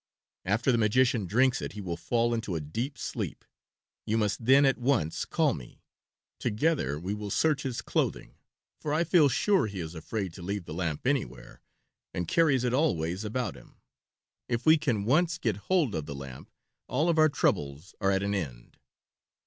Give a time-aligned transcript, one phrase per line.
[0.45, 3.45] After the magician drinks it he will fall into a deep sleep.
[4.07, 5.83] You must then at once call me.
[6.39, 8.33] Together we will search his clothing,
[8.79, 11.61] for I feel sure he is afraid to leave the lamp anywhere,
[12.15, 13.75] and carries it always about him.
[14.49, 16.49] If we can once get hold of the lamp
[16.87, 18.79] all of our troubles are at an end."